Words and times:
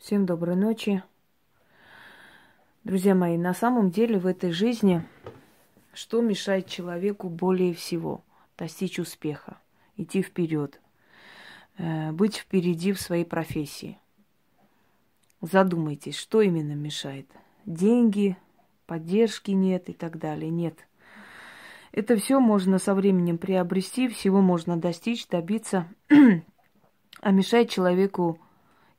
Всем 0.00 0.24
доброй 0.24 0.56
ночи. 0.56 1.02
Друзья 2.84 3.14
мои, 3.14 3.36
на 3.36 3.52
самом 3.52 3.90
деле 3.90 4.18
в 4.18 4.26
этой 4.26 4.50
жизни 4.50 5.06
что 5.92 6.22
мешает 6.22 6.66
человеку 6.68 7.28
более 7.28 7.74
всего 7.74 8.22
достичь 8.56 8.98
успеха, 8.98 9.58
идти 9.98 10.22
вперед, 10.22 10.80
э, 11.76 12.12
быть 12.12 12.36
впереди 12.36 12.94
в 12.94 13.00
своей 13.00 13.26
профессии? 13.26 13.98
Задумайтесь, 15.42 16.16
что 16.16 16.40
именно 16.40 16.72
мешает? 16.72 17.26
Деньги, 17.66 18.38
поддержки 18.86 19.50
нет 19.50 19.90
и 19.90 19.92
так 19.92 20.18
далее. 20.18 20.50
Нет. 20.50 20.78
Это 21.92 22.16
все 22.16 22.40
можно 22.40 22.78
со 22.78 22.94
временем 22.94 23.36
приобрести, 23.36 24.08
всего 24.08 24.40
можно 24.40 24.78
достичь, 24.78 25.28
добиться. 25.28 25.86
а 27.20 27.30
мешает 27.32 27.68
человеку 27.68 28.38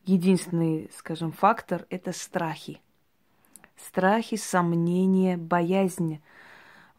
единственный, 0.06 0.90
скажем, 0.96 1.32
фактор– 1.32 1.86
это 1.90 2.12
страхи. 2.12 2.82
Страхи, 3.76 4.38
сомнения, 4.38 5.38
боязнь. 5.38 6.22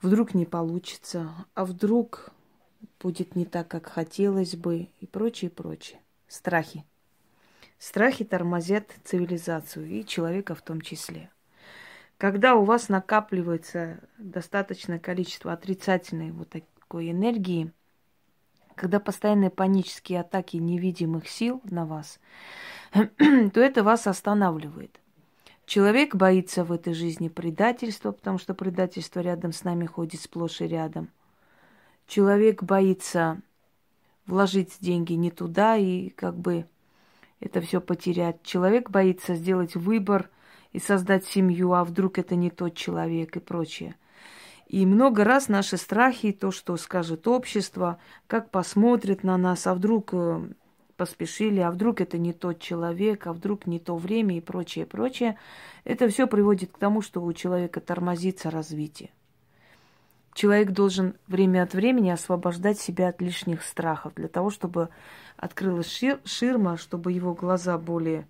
Вдруг 0.01 0.35
не 0.35 0.47
получится, 0.47 1.33
а 1.55 1.65
вдруг 1.65 2.31
будет 3.01 3.37
не 3.37 3.45
так, 3.45 3.69
как 3.69 3.87
хотелось 3.87 4.57
бы, 4.57 4.89
и 5.01 5.07
прочее, 5.07 5.51
прочее. 5.51 6.01
Страхи. 6.27 6.85
Страхи 7.79 8.25
тормозят 8.25 8.93
цивилизацию, 9.05 9.89
и 9.89 10.05
человека 10.05 10.55
в 10.55 10.63
том 10.63 10.81
числе. 10.81 11.31
Когда 12.17 12.55
у 12.55 12.65
вас 12.65 12.89
накапливается 12.89 13.99
достаточное 14.19 15.01
количество 15.01 15.53
отрицательной 15.53 16.31
вот 16.31 16.51
такой 16.51 17.11
энергии, 17.11 17.73
когда 18.77 19.01
постоянные 19.01 19.51
панические 19.51 20.21
атаки 20.21 20.57
невидимых 20.57 21.29
сил 21.29 21.61
на 21.65 21.85
вас, 21.85 22.21
то 23.53 23.61
это 23.61 23.83
вас 23.83 24.07
останавливает. 24.07 25.01
Человек 25.65 26.15
боится 26.15 26.65
в 26.65 26.73
этой 26.73 26.93
жизни 26.93 27.29
предательства, 27.29 28.13
потому 28.13 28.39
что 28.39 28.53
предательство 28.53 29.21
рядом 29.21 29.53
с 29.53 29.65
нами 29.65 29.87
ходит 29.87 30.21
сплошь 30.21 30.61
и 30.61 30.67
рядом. 30.67 31.09
Человек 32.07 32.63
боится 32.63 33.41
вложить 34.27 34.77
деньги 34.81 35.15
не 35.15 35.31
туда 35.31 35.77
и 35.77 36.11
как 36.11 36.37
бы 36.37 36.67
это 37.41 37.61
все 37.61 37.81
потерять. 37.81 38.43
Человек 38.43 38.91
боится 38.91 39.35
сделать 39.35 39.75
выбор 39.75 40.29
и 40.73 40.79
создать 40.79 41.25
семью, 41.25 41.73
а 41.73 41.85
вдруг 41.85 42.19
это 42.19 42.35
не 42.35 42.51
тот 42.51 42.75
человек 42.75 43.37
и 43.37 43.41
прочее. 43.41 43.95
И 44.67 44.85
много 44.87 45.25
раз 45.25 45.49
наши 45.49 45.77
страхи, 45.77 46.33
то, 46.33 46.51
что 46.51 46.77
скажет 46.77 47.27
общество, 47.29 47.99
как 48.27 48.51
посмотрит 48.51 49.23
на 49.23 49.37
нас, 49.37 49.67
а 49.67 49.75
вдруг 49.75 50.11
э, 50.13 50.49
поспешили, 50.97 51.61
а 51.61 51.71
вдруг 51.71 52.01
это 52.01 52.19
не 52.19 52.33
тот 52.33 52.61
человек, 52.61 53.27
а 53.27 53.33
вдруг 53.33 53.67
не 53.67 53.79
то 53.79 53.97
время 53.97 54.37
и 54.37 54.41
прочее, 54.41 54.87
прочее. 54.87 55.39
Это 55.85 56.09
все 56.09 56.27
приводит 56.27 56.73
к 56.73 56.79
тому, 56.79 57.03
что 57.03 57.23
у 57.23 57.33
человека 57.33 57.81
тормозится 57.81 58.51
развитие. 58.51 59.11
Человек 60.35 60.71
должен 60.71 61.15
время 61.27 61.63
от 61.63 61.75
времени 61.75 62.11
освобождать 62.11 62.79
себя 62.79 63.09
от 63.09 63.21
лишних 63.21 63.63
страхов, 63.63 64.15
для 64.15 64.29
того, 64.29 64.51
чтобы 64.51 64.89
открылась 65.37 65.89
шир, 65.89 66.21
ширма, 66.25 66.77
чтобы 66.79 67.13
его 67.13 67.35
глаза 67.35 67.77
более 67.77 68.27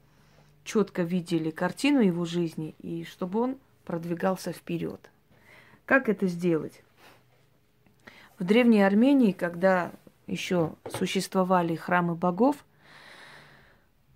четко 0.64 1.02
видели 1.02 1.50
картину 1.50 2.00
его 2.00 2.24
жизни 2.24 2.74
и 2.80 3.04
чтобы 3.04 3.40
он 3.40 3.56
продвигался 3.84 4.52
вперед. 4.52 5.10
Как 5.86 6.08
это 6.08 6.26
сделать? 6.26 6.82
В 8.38 8.44
Древней 8.44 8.82
Армении, 8.82 9.32
когда 9.32 9.92
еще 10.26 10.74
существовали 10.90 11.74
храмы 11.74 12.14
богов, 12.14 12.64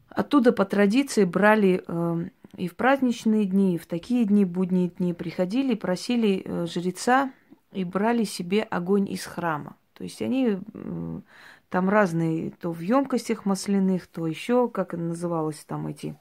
оттуда 0.08 0.52
по 0.52 0.64
традиции 0.64 1.24
брали 1.24 1.84
э, 1.86 2.28
и 2.56 2.68
в 2.68 2.76
праздничные 2.76 3.44
дни, 3.44 3.74
и 3.74 3.78
в 3.78 3.86
такие 3.86 4.24
дни, 4.24 4.44
будние 4.44 4.88
дни, 4.88 5.12
приходили, 5.12 5.74
просили 5.74 6.42
э, 6.44 6.66
жреца 6.66 7.32
и 7.72 7.84
брали 7.84 8.24
себе 8.24 8.62
огонь 8.62 9.08
из 9.08 9.24
храма. 9.24 9.76
То 9.92 10.04
есть 10.04 10.22
они 10.22 10.58
э, 10.58 11.20
там 11.68 11.88
разные, 11.88 12.50
то 12.50 12.72
в 12.72 12.80
емкостях 12.80 13.44
масляных, 13.44 14.06
то 14.06 14.26
еще, 14.26 14.68
как 14.68 14.94
называлось, 14.94 15.64
там 15.64 15.86
эти 15.86 16.16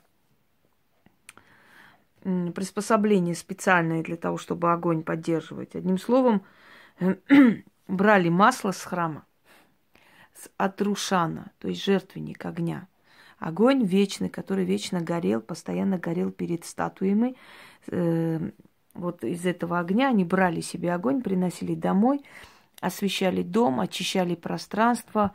приспособления 2.56 3.36
специальные 3.36 4.02
для 4.02 4.18
того, 4.18 4.38
чтобы 4.38 4.74
огонь 4.74 5.04
поддерживать. 5.04 5.76
Одним 5.76 6.00
словом, 6.00 6.42
брали 7.88 8.30
масло 8.30 8.72
с 8.72 8.84
храма, 8.84 9.26
с 10.36 10.50
Атрушана, 10.58 11.52
то 11.60 11.68
есть 11.68 11.84
жертвенник 11.84 12.46
огня. 12.46 12.88
Огонь 13.40 13.84
вечный, 13.84 14.30
который 14.30 14.66
вечно 14.66 15.02
горел, 15.02 15.42
постоянно 15.42 15.98
горел 15.98 16.32
перед 16.32 16.66
статуями. 16.66 17.36
Э, 17.88 18.40
вот 18.94 19.24
из 19.24 19.46
этого 19.46 19.80
огня 19.80 20.10
они 20.10 20.24
брали 20.24 20.62
себе 20.62 20.94
огонь, 20.94 21.22
приносили 21.22 21.76
домой, 21.76 22.22
освещали 22.80 23.44
дом, 23.44 23.82
очищали 23.82 24.36
пространство. 24.36 25.34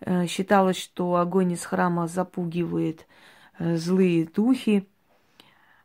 Э, 0.00 0.26
считалось, 0.26 0.78
что 0.78 1.16
огонь 1.16 1.52
из 1.52 1.64
храма 1.64 2.08
запугивает 2.08 3.06
э, 3.58 3.76
злые 3.76 4.26
духи. 4.26 4.88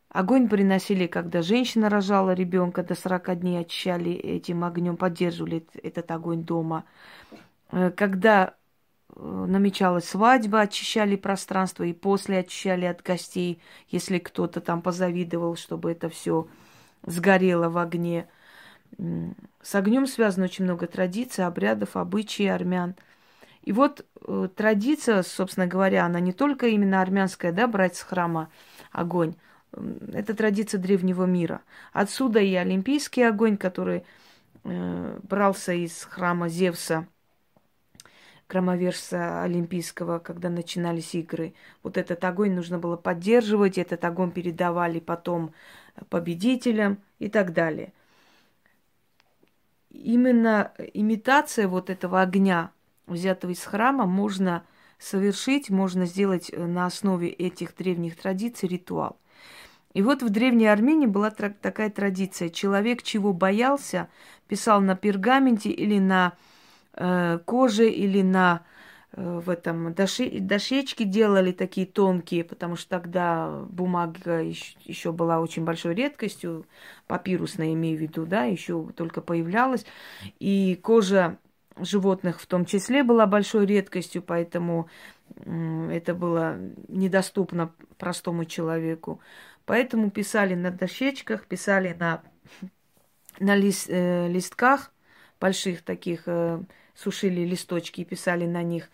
Огонь 0.08 0.48
приносили, 0.48 1.06
когда 1.06 1.42
женщина 1.42 1.90
рожала 1.90 2.32
ребенка, 2.32 2.82
до 2.82 2.94
40 2.94 3.40
дней 3.40 3.60
очищали 3.60 4.12
этим 4.12 4.64
огнем, 4.64 4.96
поддерживали 4.96 5.66
этот 5.82 6.10
огонь 6.10 6.44
дома. 6.44 6.84
Когда 7.70 8.54
намечалась 9.16 10.08
свадьба, 10.08 10.60
очищали 10.60 11.16
пространство 11.16 11.84
и 11.84 11.92
после 11.92 12.38
очищали 12.38 12.84
от 12.84 13.02
гостей, 13.02 13.60
если 13.88 14.18
кто-то 14.18 14.60
там 14.60 14.82
позавидовал, 14.82 15.56
чтобы 15.56 15.90
это 15.92 16.08
все 16.08 16.48
сгорело 17.04 17.68
в 17.68 17.78
огне. 17.78 18.28
С 19.62 19.74
огнем 19.74 20.06
связано 20.06 20.46
очень 20.46 20.64
много 20.64 20.86
традиций, 20.86 21.44
обрядов, 21.44 21.96
обычаев 21.96 22.54
армян. 22.54 22.94
И 23.62 23.72
вот 23.72 24.06
э, 24.26 24.48
традиция, 24.54 25.22
собственно 25.22 25.66
говоря, 25.66 26.06
она 26.06 26.20
не 26.20 26.32
только 26.32 26.68
именно 26.68 27.02
армянская, 27.02 27.52
да, 27.52 27.66
брать 27.66 27.96
с 27.96 28.02
храма 28.02 28.48
огонь, 28.92 29.34
это 30.12 30.34
традиция 30.34 30.80
древнего 30.80 31.24
мира. 31.24 31.60
Отсюда 31.92 32.40
и 32.40 32.54
олимпийский 32.54 33.22
огонь, 33.22 33.58
который 33.58 34.04
э, 34.64 35.20
брался 35.22 35.74
из 35.74 36.02
храма 36.04 36.48
Зевса, 36.48 37.06
громовержца 38.48 39.42
олимпийского, 39.42 40.18
когда 40.18 40.48
начинались 40.48 41.14
игры. 41.14 41.54
Вот 41.82 41.96
этот 41.96 42.24
огонь 42.24 42.54
нужно 42.54 42.78
было 42.78 42.96
поддерживать, 42.96 43.78
этот 43.78 44.04
огонь 44.04 44.30
передавали 44.30 45.00
потом 45.00 45.52
победителям 46.08 46.98
и 47.18 47.28
так 47.28 47.52
далее. 47.52 47.92
Именно 49.90 50.72
имитация 50.94 51.68
вот 51.68 51.90
этого 51.90 52.20
огня, 52.20 52.70
взятого 53.06 53.52
из 53.52 53.62
храма, 53.64 54.06
можно 54.06 54.64
совершить, 54.98 55.70
можно 55.70 56.06
сделать 56.06 56.50
э, 56.52 56.64
на 56.64 56.86
основе 56.86 57.28
этих 57.28 57.74
древних 57.76 58.16
традиций 58.16 58.68
ритуал– 58.68 59.18
и 59.94 60.02
вот 60.02 60.22
в 60.22 60.28
Древней 60.28 60.66
Армении 60.66 61.06
была 61.06 61.30
такая 61.30 61.90
традиция. 61.90 62.50
Человек, 62.50 63.02
чего 63.02 63.32
боялся, 63.32 64.08
писал 64.46 64.80
на 64.80 64.94
пергаменте 64.94 65.70
или 65.70 65.98
на 65.98 66.34
э, 66.98 67.38
коже, 67.44 67.88
или 67.88 68.22
на 68.22 68.64
э, 69.12 69.40
в 69.44 69.48
этом 69.48 69.94
доши, 69.94 70.40
дощечки 70.40 71.04
делали 71.04 71.52
такие 71.52 71.86
тонкие, 71.86 72.44
потому 72.44 72.76
что 72.76 72.90
тогда 72.90 73.64
бумага 73.70 74.42
еще, 74.42 75.12
была 75.12 75.40
очень 75.40 75.64
большой 75.64 75.94
редкостью, 75.94 76.66
папирусная 77.06 77.72
имею 77.72 77.98
в 77.98 78.00
виду, 78.00 78.26
да, 78.26 78.44
еще 78.44 78.88
только 78.96 79.20
появлялась. 79.20 79.86
И 80.40 80.78
кожа 80.82 81.38
животных 81.80 82.40
в 82.40 82.46
том 82.46 82.64
числе 82.64 83.04
была 83.04 83.26
большой 83.26 83.64
редкостью, 83.66 84.22
поэтому 84.22 84.88
это 85.44 86.14
было 86.14 86.58
недоступно 86.88 87.72
простому 87.96 88.44
человеку. 88.44 89.20
Поэтому 89.64 90.10
писали 90.10 90.54
на 90.54 90.70
дощечках, 90.70 91.46
писали 91.46 91.94
на, 91.98 92.22
на 93.38 93.54
лист, 93.54 93.86
э, 93.88 94.26
листках 94.28 94.90
больших 95.40 95.82
таких, 95.82 96.22
э, 96.26 96.60
сушили 96.94 97.42
листочки 97.42 98.00
и 98.00 98.04
писали 98.04 98.46
на 98.46 98.62
них. 98.62 98.90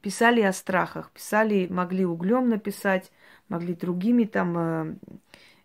Писали 0.00 0.40
о 0.40 0.52
страхах, 0.52 1.10
писали, 1.10 1.66
могли 1.68 2.04
углем 2.04 2.48
написать, 2.48 3.12
могли 3.48 3.74
другими 3.74 4.24
там 4.24 4.58
э, 4.58 4.94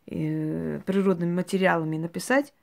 э, 0.08 0.80
природными 0.86 1.34
материалами 1.34 1.98
написать. 1.98 2.54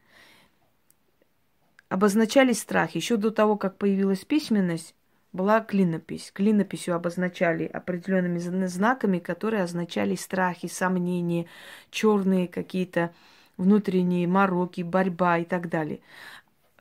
Обозначались 1.88 2.60
страхи. 2.60 2.96
Еще 2.96 3.16
до 3.16 3.30
того, 3.30 3.56
как 3.56 3.76
появилась 3.76 4.24
письменность, 4.24 4.94
была 5.32 5.60
клинопись. 5.60 6.30
Клинописью 6.32 6.94
обозначали 6.94 7.64
определенными 7.66 8.66
знаками, 8.66 9.18
которые 9.18 9.64
означали 9.64 10.14
страхи, 10.14 10.68
сомнения, 10.68 11.46
черные 11.90 12.46
какие-то 12.46 13.12
внутренние 13.56 14.26
мороки, 14.28 14.82
борьба 14.82 15.38
и 15.38 15.44
так 15.44 15.68
далее. 15.68 16.00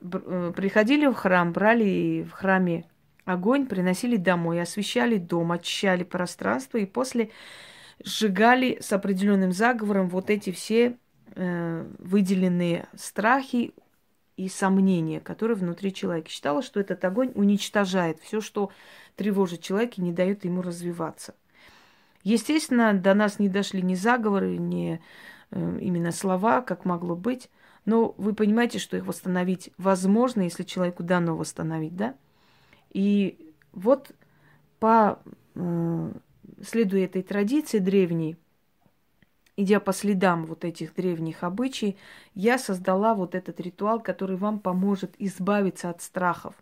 Э, 0.03 0.53
приходили 0.55 1.07
в 1.07 1.13
храм, 1.13 1.53
брали 1.53 2.23
в 2.23 2.31
храме 2.31 2.85
огонь, 3.25 3.67
приносили 3.67 4.17
домой, 4.17 4.61
освещали 4.61 5.17
дом, 5.17 5.51
очищали 5.51 6.03
пространство, 6.03 6.77
и 6.77 6.85
после 6.85 7.31
сжигали 8.03 8.79
с 8.81 8.91
определенным 8.91 9.53
заговором 9.53 10.09
вот 10.09 10.29
эти 10.29 10.51
все 10.51 10.97
э, 11.35 11.85
выделенные 11.99 12.87
страхи 12.95 13.73
и 14.35 14.49
сомнения, 14.49 15.19
которые 15.19 15.55
внутри 15.55 15.93
человека. 15.93 16.29
Считала, 16.29 16.61
что 16.61 16.79
этот 16.79 17.03
огонь 17.05 17.31
уничтожает 17.35 18.19
все, 18.19 18.41
что 18.41 18.71
тревожит 19.15 19.61
человека 19.61 19.95
и 19.97 20.01
не 20.01 20.11
дает 20.11 20.43
ему 20.43 20.61
развиваться. 20.61 21.35
Естественно, 22.23 22.93
до 22.93 23.13
нас 23.13 23.39
не 23.39 23.47
дошли 23.47 23.81
ни 23.81 23.95
заговоры, 23.95 24.57
ни 24.57 24.99
э, 25.51 25.79
именно 25.81 26.11
слова, 26.11 26.61
как 26.61 26.83
могло 26.83 27.15
быть. 27.15 27.49
Но 27.85 28.15
вы 28.17 28.33
понимаете, 28.33 28.79
что 28.79 28.97
их 28.97 29.05
восстановить 29.05 29.71
возможно, 29.77 30.41
если 30.41 30.63
человеку 30.63 31.03
дано 31.03 31.35
восстановить, 31.35 31.95
да? 31.95 32.15
И 32.91 33.53
вот 33.73 34.11
по 34.79 35.19
э, 35.55 36.13
следуя 36.61 37.05
этой 37.05 37.23
традиции 37.23 37.79
древней, 37.79 38.37
идя 39.57 39.79
по 39.79 39.93
следам 39.93 40.45
вот 40.45 40.63
этих 40.63 40.95
древних 40.95 41.43
обычаев, 41.43 41.95
я 42.33 42.57
создала 42.57 43.13
вот 43.13 43.35
этот 43.35 43.59
ритуал, 43.59 43.99
который 43.99 44.37
вам 44.37 44.59
поможет 44.59 45.13
избавиться 45.19 45.89
от 45.89 46.01
страхов. 46.01 46.55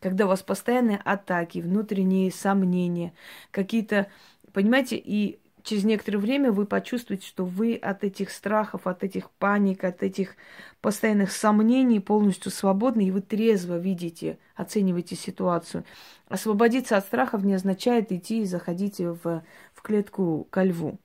Когда 0.00 0.26
у 0.26 0.28
вас 0.28 0.42
постоянные 0.42 0.98
атаки, 0.98 1.58
внутренние 1.58 2.30
сомнения, 2.30 3.12
какие-то, 3.50 4.08
понимаете, 4.52 4.96
и 4.96 5.40
через 5.68 5.84
некоторое 5.84 6.18
время 6.18 6.50
вы 6.50 6.64
почувствуете, 6.64 7.26
что 7.26 7.44
вы 7.44 7.74
от 7.76 8.02
этих 8.02 8.30
страхов, 8.30 8.86
от 8.86 9.04
этих 9.04 9.30
паник, 9.32 9.84
от 9.84 10.02
этих 10.02 10.34
постоянных 10.80 11.30
сомнений 11.30 12.00
полностью 12.00 12.50
свободны, 12.50 13.06
и 13.06 13.10
вы 13.10 13.20
трезво 13.20 13.76
видите, 13.76 14.38
оцениваете 14.56 15.14
ситуацию. 15.14 15.84
Освободиться 16.28 16.96
от 16.96 17.04
страхов 17.04 17.44
не 17.44 17.52
означает 17.52 18.10
идти 18.12 18.42
и 18.42 18.46
заходить 18.46 18.98
в, 18.98 19.42
в 19.74 19.82
клетку 19.82 20.46
ко 20.48 20.62
льву, 20.62 20.98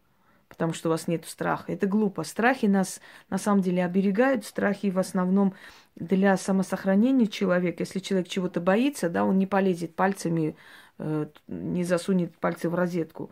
потому 0.48 0.72
что 0.72 0.88
у 0.88 0.92
вас 0.92 1.10
нет 1.10 1.26
страха. 1.26 1.74
Это 1.74 1.86
глупо. 1.86 2.24
Страхи 2.24 2.68
нас 2.68 3.02
на 3.30 3.38
самом 3.38 3.62
деле 3.62 3.84
оберегают. 3.84 4.46
Страхи 4.46 4.92
в 4.92 5.00
основном 5.00 5.56
для 5.98 6.38
самосохранения 6.38 7.28
человека. 7.28 7.84
Если 7.84 8.00
человек 8.00 8.30
чего-то 8.30 8.62
боится, 8.62 9.10
да, 9.10 9.26
он 9.26 9.38
не 9.38 9.46
полезет 9.46 9.94
пальцами, 9.94 10.56
э, 11.00 11.26
не 11.50 11.84
засунет 11.84 12.34
пальцы 12.38 12.70
в 12.70 12.76
розетку 12.76 13.30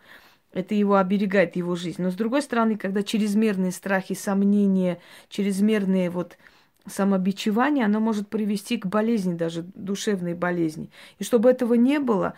это 0.53 0.75
его 0.75 0.97
оберегает, 0.97 1.55
его 1.55 1.75
жизнь. 1.75 2.01
Но 2.01 2.11
с 2.11 2.15
другой 2.15 2.41
стороны, 2.41 2.77
когда 2.77 3.03
чрезмерные 3.03 3.71
страхи, 3.71 4.15
сомнения, 4.15 4.99
чрезмерные 5.29 6.09
вот 6.09 6.37
самобичевание, 6.85 7.85
оно 7.85 7.99
может 7.99 8.27
привести 8.27 8.77
к 8.77 8.85
болезни, 8.85 9.33
даже 9.33 9.63
душевной 9.75 10.33
болезни. 10.33 10.89
И 11.19 11.23
чтобы 11.23 11.49
этого 11.49 11.75
не 11.75 11.99
было, 11.99 12.33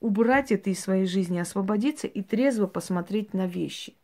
убрать 0.00 0.52
это 0.52 0.70
из 0.70 0.80
своей 0.80 1.06
жизни, 1.06 1.38
освободиться 1.38 2.06
и 2.06 2.22
трезво 2.22 2.66
посмотреть 2.66 3.34
на 3.34 3.46
вещи. 3.46 3.94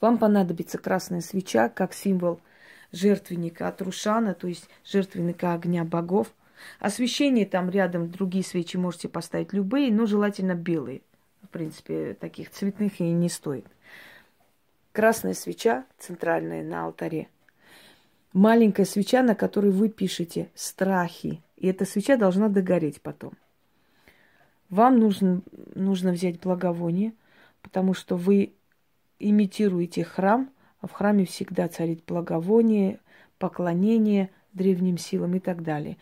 Вам 0.00 0.18
понадобится 0.18 0.78
красная 0.78 1.20
свеча 1.20 1.68
как 1.68 1.94
символ 1.94 2.40
жертвенника 2.90 3.68
от 3.68 3.80
Рушана, 3.80 4.34
то 4.34 4.48
есть 4.48 4.68
жертвенника 4.84 5.54
огня 5.54 5.84
богов. 5.84 6.34
Освещение 6.80 7.46
там 7.46 7.70
рядом, 7.70 8.10
другие 8.10 8.44
свечи 8.44 8.76
можете 8.76 9.08
поставить 9.08 9.52
любые, 9.52 9.90
но 9.90 10.04
желательно 10.04 10.54
белые– 10.54 11.00
принципе, 11.52 12.14
таких 12.14 12.50
цветных 12.50 13.00
и 13.00 13.04
не 13.04 13.28
стоит. 13.28 13.66
Красная 14.92 15.34
свеча 15.34 15.86
центральная 15.98 16.62
на 16.62 16.84
алтаре. 16.84 17.28
Маленькая 18.32 18.84
свеча, 18.84 19.22
на 19.22 19.34
которой 19.34 19.70
вы 19.70 19.88
пишете 19.88 20.50
страхи. 20.54 21.42
И 21.56 21.68
эта 21.68 21.84
свеча 21.84 22.16
должна 22.16 22.48
догореть 22.48 23.00
потом. 23.00 23.34
Вам 24.68 24.98
нужно, 24.98 25.42
нужно 25.74 26.12
взять 26.12 26.40
благовоние, 26.40 27.12
потому 27.60 27.94
что 27.94 28.16
вы 28.16 28.54
имитируете 29.18 30.02
храм, 30.02 30.50
а 30.80 30.86
в 30.88 30.92
храме 30.92 31.26
всегда 31.26 31.68
царит 31.68 32.02
благовоние, 32.06 32.98
поклонение 33.38 34.30
древним 34.52 34.98
силам 34.98 35.36
и 35.36 35.40
так 35.40 35.62
далее. 35.62 35.96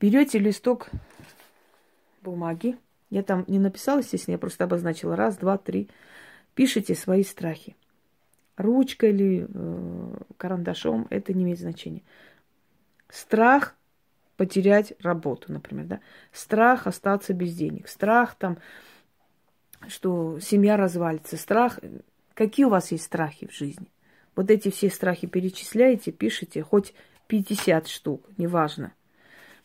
Берете 0.00 0.38
листок 0.38 0.90
бумаги. 2.22 2.78
Я 3.10 3.22
там 3.22 3.44
не 3.46 3.58
написала, 3.58 3.98
естественно, 3.98 4.34
я 4.34 4.38
просто 4.38 4.64
обозначила 4.64 5.16
раз, 5.16 5.36
два, 5.36 5.58
три. 5.58 5.88
Пишите 6.54 6.94
свои 6.94 7.24
страхи. 7.24 7.76
Ручкой 8.56 9.10
или 9.10 9.46
э, 9.48 10.14
карандашом, 10.36 11.06
это 11.10 11.32
не 11.32 11.44
имеет 11.44 11.58
значения. 11.58 12.02
Страх 13.08 13.74
потерять 14.36 14.94
работу, 15.00 15.52
например, 15.52 15.86
да. 15.86 16.00
Страх 16.32 16.86
остаться 16.86 17.34
без 17.34 17.54
денег. 17.54 17.88
Страх 17.88 18.34
там, 18.34 18.58
что 19.88 20.38
семья 20.40 20.76
развалится. 20.76 21.36
Страх. 21.36 21.80
Какие 22.34 22.66
у 22.66 22.70
вас 22.70 22.92
есть 22.92 23.04
страхи 23.04 23.46
в 23.46 23.52
жизни? 23.54 23.88
Вот 24.34 24.50
эти 24.50 24.70
все 24.70 24.88
страхи 24.88 25.26
перечисляете, 25.26 26.12
пишите, 26.12 26.62
хоть 26.62 26.94
50 27.26 27.88
штук, 27.88 28.26
неважно. 28.38 28.94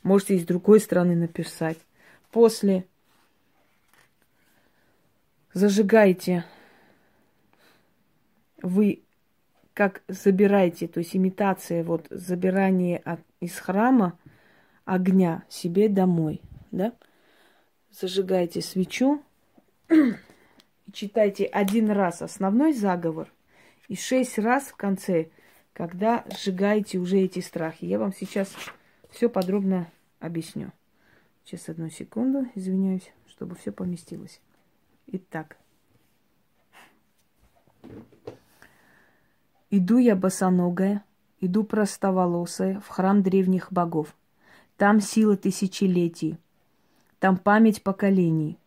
Можете 0.03 0.35
и 0.35 0.39
с 0.39 0.45
другой 0.45 0.79
стороны 0.79 1.15
написать 1.15 1.77
после 2.31 2.85
зажигаете, 5.53 6.45
вы 8.61 9.03
как 9.73 10.01
забираете, 10.07 10.87
то 10.87 10.99
есть 10.99 11.15
имитация 11.15 11.83
вот 11.83 12.07
забирание 12.09 13.03
из 13.39 13.59
храма 13.59 14.17
огня 14.85 15.43
себе 15.49 15.89
домой, 15.89 16.41
да? 16.71 16.93
Зажигаете 17.91 18.61
свечу 18.61 19.21
и 19.89 20.91
читайте 20.91 21.45
один 21.45 21.91
раз 21.91 22.21
основной 22.21 22.73
заговор 22.73 23.31
и 23.87 23.95
шесть 23.95 24.39
раз 24.39 24.65
в 24.65 24.75
конце, 24.75 25.29
когда 25.73 26.25
сжигаете 26.31 26.97
уже 26.97 27.19
эти 27.19 27.39
страхи. 27.39 27.85
Я 27.85 27.99
вам 27.99 28.13
сейчас 28.13 28.53
все 29.11 29.29
подробно 29.29 29.87
объясню. 30.19 30.71
Сейчас 31.47 31.69
одну 31.69 31.89
секунду, 31.89 32.45
извиняюсь, 32.55 33.09
чтобы 33.29 33.55
все 33.55 33.71
поместилось. 33.71 34.41
Итак. 35.05 35.55
Иду 39.69 39.97
я 39.97 40.17
босоногая, 40.17 41.05
иду 41.39 41.63
простоволосая 41.63 42.81
в 42.81 42.89
храм 42.89 43.23
древних 43.23 43.71
богов. 43.71 44.13
Там 44.75 44.99
сила 44.99 45.37
тысячелетий, 45.37 46.37
там 47.17 47.37
память 47.37 47.81
поколений. 47.81 48.59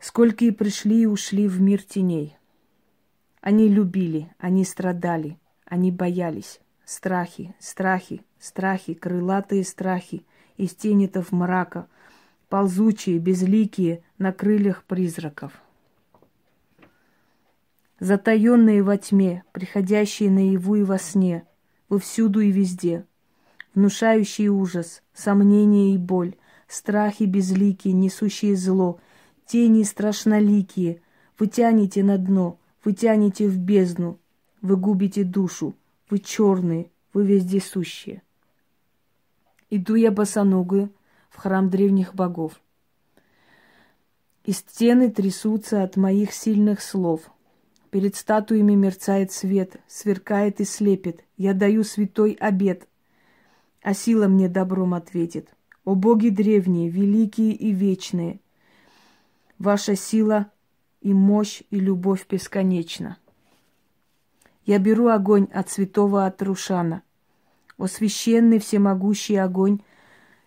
Сколько 0.00 0.44
и 0.44 0.50
пришли 0.50 1.02
и 1.02 1.06
ушли 1.06 1.46
в 1.46 1.60
мир 1.60 1.84
теней. 1.84 2.36
Они 3.40 3.68
любили, 3.68 4.28
они 4.38 4.64
страдали, 4.64 5.38
они 5.64 5.92
боялись. 5.92 6.60
Страхи, 6.84 7.54
страхи, 7.60 8.24
страхи, 8.40 8.94
крылатые 8.94 9.62
страхи— 9.62 10.26
из 10.58 10.74
тенитов 10.74 11.32
мрака, 11.32 11.86
ползучие, 12.50 13.18
безликие, 13.18 14.02
на 14.18 14.32
крыльях 14.32 14.84
призраков. 14.84 15.52
Затаенные 18.00 18.82
во 18.82 18.96
тьме, 18.96 19.44
приходящие 19.52 20.30
наяву 20.30 20.74
и 20.76 20.82
во 20.82 20.98
сне, 20.98 21.44
вы 21.88 21.98
всюду 22.00 22.40
и 22.40 22.50
везде, 22.50 23.06
внушающие 23.74 24.50
ужас, 24.50 25.02
сомнение 25.14 25.94
и 25.94 25.98
боль, 25.98 26.34
страхи 26.66 27.24
безликие, 27.24 27.94
несущие 27.94 28.56
зло, 28.56 29.00
тени 29.46 29.84
страшноликие, 29.84 31.00
вы 31.38 31.46
тянете 31.46 32.02
на 32.02 32.18
дно, 32.18 32.58
вы 32.84 32.92
тянете 32.92 33.48
в 33.48 33.58
бездну, 33.58 34.18
вы 34.60 34.76
губите 34.76 35.24
душу, 35.24 35.74
вы 36.10 36.18
черные, 36.18 36.90
вы 37.12 37.24
вездесущие. 37.24 38.22
Иду 39.70 39.96
я 39.96 40.10
босоногую 40.10 40.92
в 41.28 41.36
храм 41.36 41.68
древних 41.68 42.14
богов. 42.14 42.60
И 44.44 44.52
стены 44.52 45.10
трясутся 45.10 45.82
от 45.82 45.96
моих 45.96 46.32
сильных 46.32 46.80
слов. 46.80 47.30
Перед 47.90 48.16
статуями 48.16 48.74
мерцает 48.74 49.30
свет, 49.30 49.76
сверкает 49.86 50.60
и 50.60 50.64
слепит. 50.64 51.24
Я 51.36 51.52
даю 51.52 51.84
святой 51.84 52.32
обед, 52.32 52.88
а 53.82 53.92
сила 53.94 54.26
мне 54.26 54.48
добром 54.48 54.94
ответит. 54.94 55.48
О 55.84 55.94
боги 55.94 56.28
древние, 56.28 56.88
великие 56.88 57.52
и 57.52 57.72
вечные, 57.72 58.40
ваша 59.58 59.96
сила 59.96 60.50
и 61.00 61.14
мощь 61.14 61.62
и 61.70 61.78
любовь 61.78 62.26
бесконечна. 62.28 63.18
Я 64.64 64.78
беру 64.78 65.08
огонь 65.08 65.48
от 65.52 65.70
святого 65.70 66.26
Атрушана, 66.26 67.02
о 67.78 67.86
священный 67.86 68.58
всемогущий 68.58 69.36
огонь, 69.36 69.80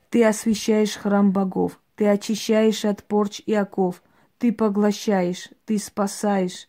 ты 0.09 0.23
освещаешь 0.25 0.95
храм 0.95 1.31
богов, 1.31 1.79
ты 1.95 2.07
очищаешь 2.07 2.85
от 2.85 3.03
порч 3.03 3.41
и 3.45 3.53
оков, 3.53 4.03
ты 4.37 4.51
поглощаешь, 4.51 5.49
ты 5.65 5.79
спасаешь. 5.79 6.67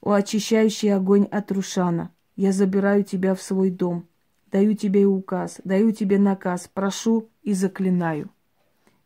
О 0.00 0.12
очищающий 0.12 0.94
огонь 0.94 1.24
от 1.24 1.52
Рушана, 1.52 2.10
я 2.36 2.52
забираю 2.52 3.04
тебя 3.04 3.34
в 3.34 3.42
свой 3.42 3.70
дом, 3.70 4.06
даю 4.50 4.74
тебе 4.74 5.04
указ, 5.04 5.60
даю 5.64 5.92
тебе 5.92 6.18
наказ, 6.18 6.70
прошу 6.72 7.28
и 7.42 7.52
заклинаю. 7.52 8.30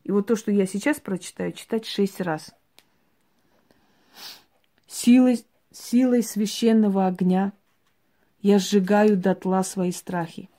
И 0.04 0.12
вот 0.12 0.26
то, 0.26 0.36
что 0.36 0.52
я 0.52 0.66
сейчас 0.66 1.00
прочитаю, 1.00 1.52
читать 1.52 1.86
шесть 1.86 2.20
раз. 2.20 2.54
Силой, 4.86 5.44
силой 5.72 6.22
священного 6.22 7.06
огня 7.06 7.52
я 8.40 8.58
сжигаю 8.58 9.16
дотла 9.16 9.62
свои 9.62 9.90
страхи. 9.90 10.50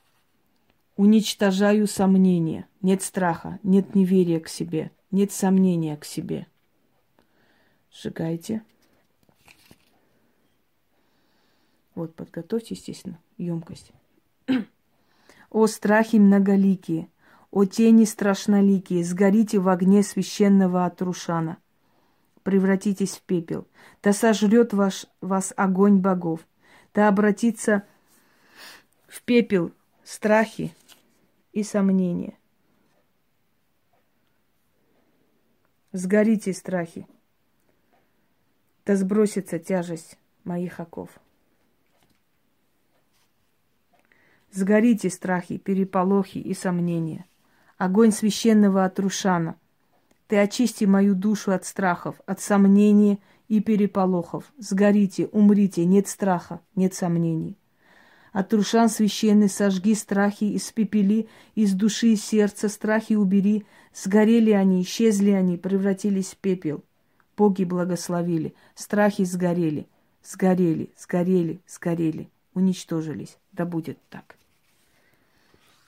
Уничтожаю 0.96 1.88
сомнения. 1.88 2.68
Нет 2.82 3.02
страха, 3.02 3.60
нет 3.64 3.96
неверия 3.96 4.40
к 4.40 4.48
себе, 4.48 4.92
нет 5.12 5.32
сомнения 5.32 5.98
к 5.98 6.06
себе. 6.06 6.48
Сжигайте. 7.92 8.64
Вот, 11.96 12.16
подготовьте, 12.16 12.76
естественно, 12.76 13.20
емкость. 13.38 13.92
О 15.50 15.68
страхи 15.68 16.18
многоликие, 16.18 17.10
о 17.52 17.66
тени 17.66 18.04
страшноликие, 18.04 19.04
сгорите 19.04 19.60
в 19.60 19.70
огне 19.70 20.04
священного 20.04 20.86
Атрушана. 20.86 21.58
Превратитесь 22.44 23.16
в 23.18 23.22
пепел. 23.22 23.68
Да 24.04 24.14
сожрет 24.14 24.74
ваш, 24.74 25.06
вас 25.22 25.54
огонь 25.56 26.00
богов. 26.00 26.42
Да 26.94 27.08
обратится 27.08 27.84
в 29.08 29.22
пепел 29.24 29.72
страхи 30.04 30.74
и 31.56 31.64
сомнения. 31.64 32.38
Сгорите 35.94 36.52
страхи. 36.52 37.08
Да 38.86 38.98
сбросится 38.98 39.58
тяжесть 39.58 40.20
моих 40.44 40.82
оков. 40.82 41.10
Сгорите 44.52 45.10
страхи, 45.10 45.58
переполохи 45.58 46.40
и 46.40 46.54
сомнения. 46.54 47.26
Огонь 47.78 48.12
священного 48.12 48.84
Атрушана. 48.84 49.58
Ты 50.28 50.38
очисти 50.38 50.84
мою 50.84 51.16
душу 51.16 51.54
от 51.54 51.64
страхов, 51.64 52.20
от 52.26 52.42
сомнений 52.42 53.22
и 53.48 53.62
переполохов. 53.62 54.52
Сгорите, 54.58 55.28
умрите, 55.28 55.86
нет 55.86 56.10
страха, 56.10 56.60
нет 56.76 56.94
сомнений. 56.94 57.58
Атрушан 58.36 58.90
священный, 58.90 59.48
сожги 59.48 59.96
страхи, 59.96 60.58
испепели 60.58 61.28
из 61.56 61.74
души 61.74 62.10
и 62.10 62.16
сердца, 62.18 62.68
страхи 62.68 63.14
убери. 63.14 63.66
Сгорели 63.94 64.52
они, 64.52 64.82
исчезли 64.82 65.32
они, 65.32 65.56
превратились 65.56 66.32
в 66.32 66.38
пепел. 66.38 66.84
Боги 67.38 67.64
благословили, 67.64 68.54
страхи 68.76 69.24
сгорели, 69.24 69.88
сгорели, 70.22 70.90
сгорели, 70.98 71.62
сгорели, 71.66 72.30
уничтожились. 72.54 73.38
Да 73.54 73.64
будет 73.66 73.98
так 74.10 74.36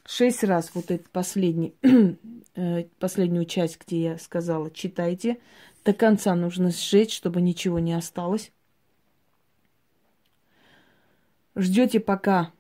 шесть 0.08 0.44
раз 0.46 0.72
вот 0.74 0.90
этот 0.90 1.10
последний, 1.10 1.76
э, 2.56 2.86
последнюю 2.98 3.46
часть, 3.46 3.78
где 3.86 4.04
я 4.04 4.18
сказала, 4.18 4.72
читайте. 4.72 5.38
До 5.84 5.94
конца 5.94 6.34
нужно 6.34 6.72
сжечь, 6.72 7.14
чтобы 7.14 7.42
ничего 7.42 7.80
не 7.80 7.92
осталось. 7.94 8.52
Ждете 11.60 12.00
пока 12.00 12.52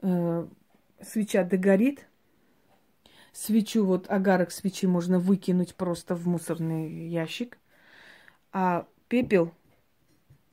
э, 0.00 0.46
свеча 1.00 1.42
догорит. 1.42 2.06
Свечу, 3.32 3.84
вот 3.84 4.08
агарок 4.08 4.52
свечи 4.52 4.86
можно 4.86 5.18
выкинуть 5.18 5.74
просто 5.74 6.14
в 6.14 6.28
мусорный 6.28 7.08
ящик. 7.08 7.58
А 8.52 8.86
пепел 9.08 9.52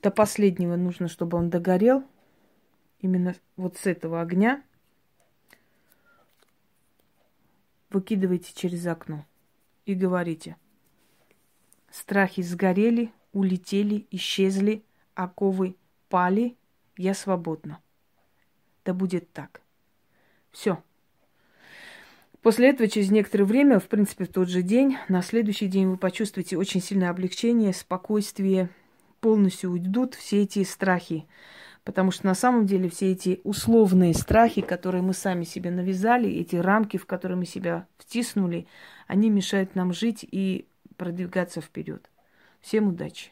до 0.02 0.10
последнего 0.10 0.74
нужно, 0.74 1.06
чтобы 1.06 1.38
он 1.38 1.48
догорел. 1.48 2.02
Именно 2.98 3.36
вот 3.56 3.76
с 3.76 3.86
этого 3.86 4.20
огня 4.20 4.64
выкидывайте 7.88 8.52
через 8.52 8.84
окно 8.88 9.24
и 9.86 9.94
говорите. 9.94 10.56
Страхи 11.92 12.42
сгорели, 12.42 13.12
улетели, 13.32 14.06
исчезли, 14.10 14.82
оковы 15.14 15.76
пали, 16.08 16.56
я 16.96 17.14
свободна. 17.14 17.80
Да 18.84 18.94
будет 18.94 19.32
так. 19.32 19.62
Все. 20.50 20.82
После 22.42 22.70
этого, 22.70 22.88
через 22.88 23.10
некоторое 23.10 23.44
время, 23.44 23.78
в 23.78 23.88
принципе, 23.88 24.24
в 24.24 24.28
тот 24.28 24.48
же 24.48 24.62
день, 24.62 24.96
на 25.08 25.22
следующий 25.22 25.66
день 25.66 25.88
вы 25.88 25.96
почувствуете 25.98 26.56
очень 26.56 26.80
сильное 26.80 27.10
облегчение, 27.10 27.74
спокойствие, 27.74 28.70
полностью 29.20 29.70
уйдут 29.70 30.14
все 30.14 30.42
эти 30.42 30.64
страхи. 30.64 31.26
Потому 31.84 32.10
что 32.10 32.26
на 32.26 32.34
самом 32.34 32.66
деле 32.66 32.88
все 32.88 33.12
эти 33.12 33.40
условные 33.44 34.14
страхи, 34.14 34.62
которые 34.62 35.02
мы 35.02 35.12
сами 35.12 35.44
себе 35.44 35.70
навязали, 35.70 36.30
эти 36.30 36.56
рамки, 36.56 36.96
в 36.96 37.06
которые 37.06 37.36
мы 37.36 37.46
себя 37.46 37.86
втиснули, 37.98 38.66
они 39.06 39.28
мешают 39.28 39.74
нам 39.74 39.92
жить 39.92 40.26
и 40.30 40.66
продвигаться 40.96 41.60
вперед. 41.60 42.10
Всем 42.60 42.88
удачи! 42.88 43.30